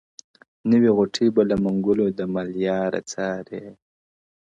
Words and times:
نوي 0.69 0.89
غوټۍ 0.97 1.27
به 1.35 1.41
له 1.49 1.55
منګولو 1.63 2.05
د 2.17 2.19
ملیاره 2.33 3.01
څارې- 3.11 3.65